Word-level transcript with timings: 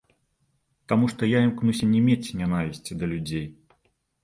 Таму 0.93 1.09
што 1.11 1.29
я 1.33 1.39
імкнуся 1.49 1.91
не 1.93 2.01
мець 2.07 2.33
нянавісці 2.41 2.91
да 3.03 3.13
людзей. 3.15 3.47